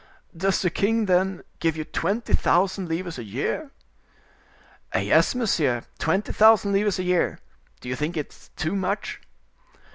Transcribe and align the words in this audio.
"Does 0.35 0.63
the 0.63 0.71
king, 0.71 1.05
then, 1.05 1.43
give 1.59 1.77
you 1.77 1.83
twenty 1.83 2.33
thousand 2.33 2.89
livres 2.89 3.19
a 3.19 3.23
year?" 3.23 3.69
"Yes, 4.95 5.35
monseigneur, 5.35 5.83
twenty 5.99 6.33
thousand 6.33 6.73
livres 6.73 6.97
a 6.97 7.03
year. 7.03 7.37
Do 7.81 7.87
you 7.87 7.95
think 7.95 8.17
it 8.17 8.29
is 8.33 8.49
too 8.55 8.75
much?" 8.75 9.21